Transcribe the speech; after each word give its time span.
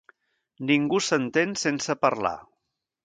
Ningú 0.69 1.01
s'entén 1.09 1.53
sense 1.65 1.97
parlar. 2.07 2.37